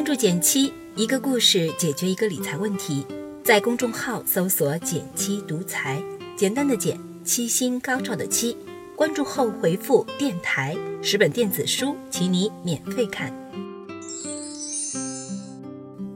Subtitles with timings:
[0.00, 3.04] 关注减七，一个故事解决一个理财问题。
[3.44, 6.02] 在公众号搜索“减七独裁，
[6.34, 8.56] 简单的减，七星高照的七。
[8.96, 10.74] 关注后回复“电台”，
[11.04, 13.30] 十本电子书，请你免费看。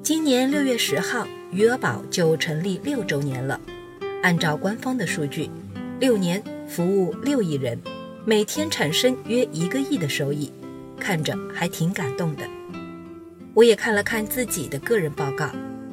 [0.03, 3.61] 今年六月十号，余额宝就成立六周年了。
[4.23, 5.51] 按照官方的数据，
[6.01, 7.79] 六年服务六亿人，
[8.25, 10.51] 每天产生约一个亿的收益，
[10.99, 12.49] 看着还挺感动的。
[13.55, 15.49] 我也看了看自己的个人报告，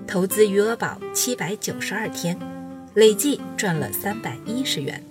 [0.07, 2.35] 投资余额宝七百九十二天，
[2.95, 5.01] 累计赚了三百一十元。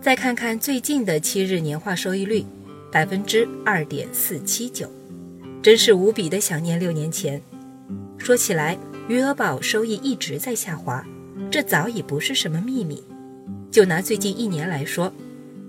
[0.00, 2.44] 再看看最近的七日年化收益率，
[2.90, 4.90] 百分之二点四七九，
[5.62, 7.40] 真是无比的想念六年前。
[8.18, 8.76] 说起来，
[9.06, 11.06] 余额宝收益一直在下滑，
[11.48, 13.04] 这早已不是什么秘密。
[13.70, 15.12] 就拿最近一年来说，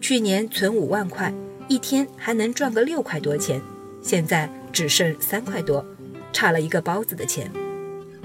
[0.02, 1.32] 去年存五万块，
[1.68, 3.62] 一天还能赚个六块多钱，
[4.02, 5.86] 现在只剩三块多。
[6.36, 7.50] 差了一个包子的钱，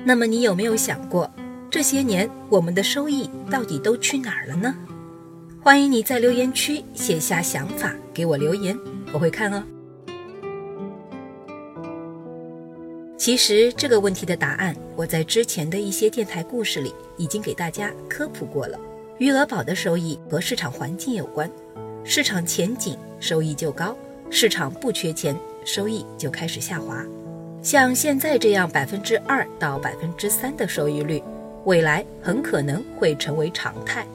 [0.04, 1.30] 那么你有没有想过，
[1.70, 4.74] 这些年我们的收益到底都去哪儿了呢？
[5.62, 8.76] 欢迎你在留言区写下想法，给我留言，
[9.12, 9.62] 我会看哦。
[13.16, 18.76] 其实这个问题的答案，我在之前的一些电台故事里已经给大家科普过了。
[19.18, 21.48] 余额宝的收益和市场环境有关，
[22.02, 23.96] 市场前景收益就高，
[24.30, 27.06] 市场不缺钱，收益就开始下滑。
[27.62, 31.22] 像现在这样百分之二到百分之三的收益率，
[31.64, 34.06] 未来很可能会成为常态。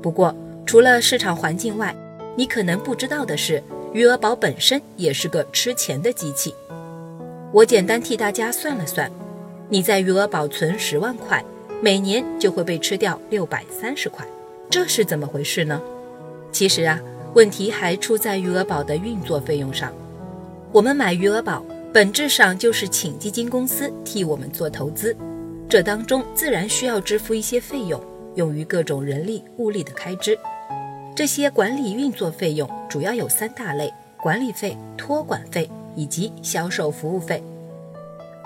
[0.00, 1.94] 不过，除了市场环境外，
[2.36, 3.60] 你可能不知道的是，
[3.92, 6.54] 余额宝本身也是个吃钱的机器。
[7.50, 9.10] 我简单替大家算了算，
[9.68, 11.44] 你在余额宝存十万块，
[11.80, 14.24] 每年就会被吃掉六百三十块，
[14.70, 15.82] 这是怎么回事呢？
[16.52, 17.00] 其实啊，
[17.34, 19.92] 问题还出在余额宝的运作费用上。
[20.70, 21.64] 我们买余额宝。
[21.94, 25.16] 本质上就是请基金公司替我们做投资，
[25.68, 28.02] 这当中自然需要支付一些费用，
[28.34, 30.36] 用于各种人力物力的开支。
[31.14, 37.40] 这些管理运作费用主要有三大类：管理费、托管费以及销售服务费。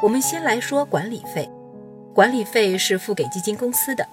[0.02, 1.48] 我们先来说管理费，
[2.12, 4.06] 管理费是付给基金公司的，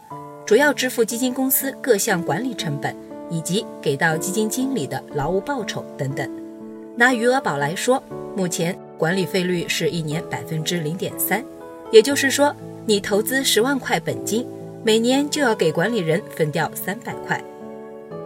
[0.45, 2.95] 主要支付基金公司各项管理成本
[3.29, 6.44] 以及给到基金经理的劳务报酬等等。
[6.95, 8.01] 拿余额宝来说，
[8.35, 8.77] 目前。
[8.97, 11.43] 管理费率是一年百分之零点三，
[11.91, 14.47] 也就是说，你投资十万块本金，
[14.85, 17.43] 每年就要给管理人分掉三百块。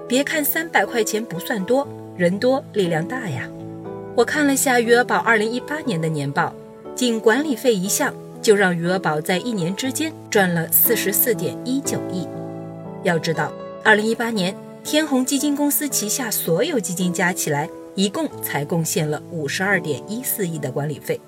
[0.07, 3.49] 别看三百块钱不算多，人多力量大呀。
[4.15, 6.53] 我看了下余额宝二零一八年的年报，
[6.93, 12.27] 仅管理费一项就让余额宝在一年之间赚了四十四点一九亿。
[13.01, 13.51] 要知道，
[13.83, 17.67] 二零一八年天弘基金公司旗下所有基金加起来。
[17.95, 21.19] 一共才贡献了五十二点一四亿的管理费，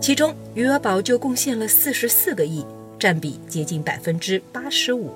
[0.00, 2.64] 其中余额宝就贡献了四十四个亿，
[2.98, 5.10] 占比接近百分之八十五。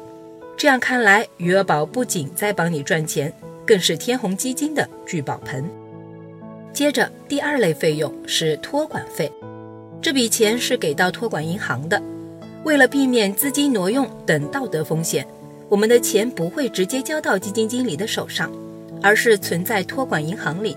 [0.57, 3.33] 这样看来，余额宝不仅在帮你赚钱，
[3.67, 5.65] 更是天弘基金的聚宝盆。
[6.73, 9.31] 接着，第二类费用是托管费，
[10.01, 12.01] 这笔钱是给到托管银行的。
[12.63, 15.27] 为了避免资金挪用等道德风险，
[15.69, 18.51] 我们的钱不会直接交到基金经理的手上，
[19.03, 20.77] 而是存在托管银行里。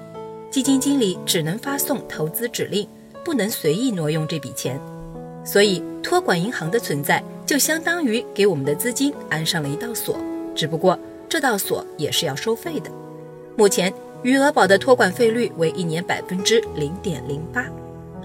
[0.49, 2.87] 基金经理只能发送投资指令，
[3.23, 4.79] 不能随意挪用这笔钱，
[5.43, 10.17] 所以托管银行的存在就相当于给我们的资金安上了一道锁，
[10.55, 10.97] 只不过
[11.27, 12.89] 这道锁也是要收费的。
[13.57, 13.93] 目前
[14.23, 17.65] 余额宝的托管费率为一年百分之零点零八，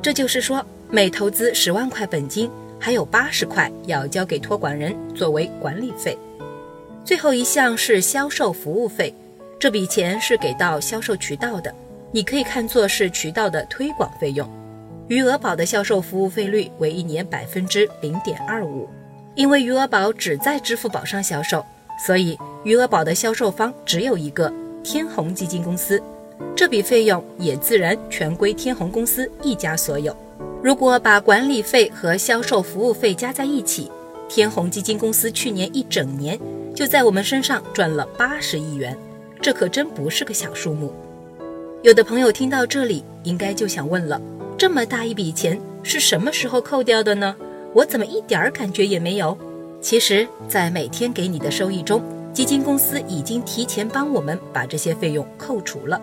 [0.00, 6.16] 这就是说每投资十万块本金，还有八十块要交给托管人作为管理费。
[7.04, 9.12] 最后一项是销售服务费，
[9.58, 11.74] 这笔钱是给到销售渠道的。
[12.14, 14.46] 你可以看作是渠道的推广费用，
[15.08, 18.86] 余额宝的销售服务费率为一年百分之零点二五。
[19.34, 21.64] 因为余额宝只在支付宝上销售，
[22.06, 24.52] 所以余额宝的销售方只有一个
[24.84, 26.02] 天弘基金公司，
[26.54, 30.14] 这笔费用也自然全归天弘公司一家所有。
[30.62, 33.90] 如果把管理费和销售服务费加在一起，
[34.28, 36.38] 天弘基金公司去年一整年
[36.74, 38.94] 就在我们身上赚了八十亿元，
[39.40, 40.92] 这可真不是个小数目。
[41.82, 44.22] 有的朋友听到这里，应该就想问了：
[44.56, 47.34] 这么大一笔钱是什么时候扣掉的呢？
[47.74, 49.36] 我怎么一点儿感觉也没有？
[49.80, 52.00] 其实，在每天给你的收益中，
[52.32, 56.00] 基金公司已经提前帮我们把这些费用扣除了。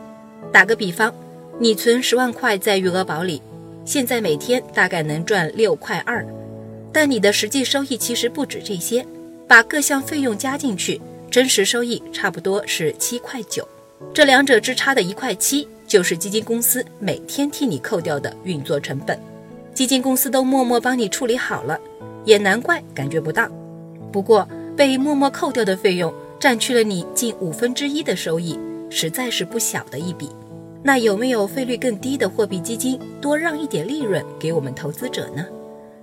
[0.51, 1.13] 打个比方，
[1.57, 3.41] 你存十万块在余额宝里，
[3.85, 6.27] 现在每天大概能赚六块二，
[6.91, 9.05] 但你的实际收益其实不止这些，
[9.47, 10.99] 把各项费用加进去，
[11.31, 13.65] 真实收益差不多是七块九。
[14.13, 19.19] 这两者之差的一块七，就是基金公司每天替你扣掉的运作成本。
[19.73, 21.79] 基金公司都默默帮你处理好了，
[22.25, 23.47] 也难怪感觉不到。
[24.11, 28.59] 不过被默默扣掉的费用占去了你近五分之一的收益，
[28.89, 30.29] 实在是不小的一笔。
[30.81, 35.45] 那有没有费率更低的货币基金多让一点利润给我们投资者呢？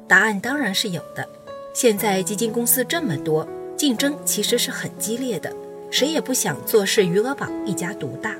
[0.06, 1.26] 答案当然是有的。
[1.74, 3.46] 现在基金公司这么多，
[3.76, 5.50] 竞争其实是很激烈的，
[5.90, 8.36] 谁也不想坐视余额宝一家独大，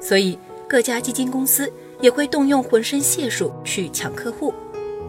[0.00, 0.38] 所以
[0.68, 4.52] 各家基金公司也会动用浑身解数去抢客户。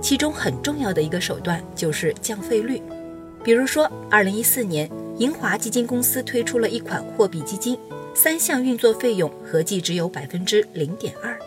[0.01, 2.81] 其中很重要的一个手段就是降费率。
[3.43, 7.77] 比如说，二零一四年，银华基金公司推出了一款货币基金，
[8.13, 11.37] 三项运作费用合计只有百分之零点二。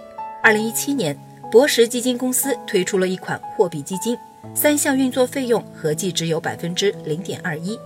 [0.43, 1.19] 二零一七年，
[1.51, 4.17] 博时基金公司推出了一款货币基金。
[4.55, 7.79] 三项运作费用合计只有百分之零点二一，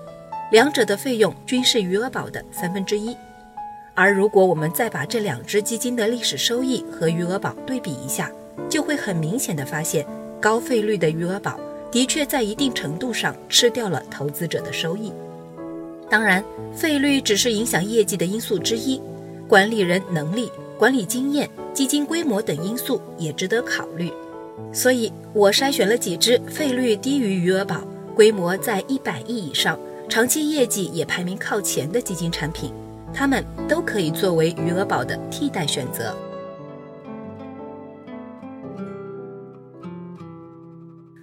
[0.51, 3.17] 两者的费用均是余额宝的三分之一。
[3.95, 8.31] 而如果我们再把这两只基金的历史收益和余额宝对比一下，
[8.69, 10.07] 就会很明显的发现，
[10.41, 11.59] 高费率的余额宝
[11.91, 15.13] 的确在一定程度上吃掉了投资者的收益。
[16.09, 16.45] 当然，
[16.75, 19.01] 费率只是影响业绩的因素之一，
[19.49, 24.13] 管理人能力、管理经验、基金规模等因素也值得考虑。
[24.73, 27.83] 所以我筛选了几只费率低于余额宝、
[28.15, 29.79] 规模在一百亿以上、
[30.09, 32.73] 长期业绩也排名靠前的基金产品，
[33.13, 36.17] 它们都可以作为余额宝的替代选择。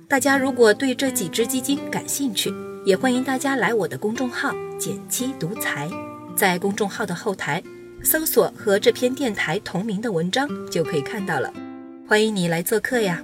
[0.07, 2.53] 大家如果对这几只基金感兴趣，
[2.85, 5.89] 也欢迎大家来我的公众号“减七独裁”，
[6.35, 7.63] 在公众号的后台
[8.03, 11.51] 搜索和这篇电台同名的文章，就可以看到了。
[12.07, 13.23] 欢迎你来做客呀！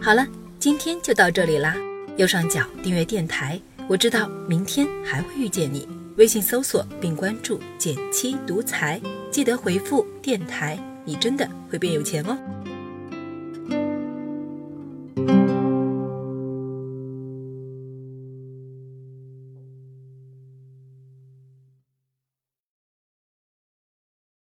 [0.00, 0.26] 好了，
[0.60, 1.76] 今天就到这里啦。
[2.16, 5.86] 右上角订阅电台，我知道明天还会遇见你。
[6.16, 9.00] 微信搜索并关注“减七独裁”，
[9.30, 10.76] 记得回复“电台”，
[11.06, 12.36] 你真的会变有钱哦。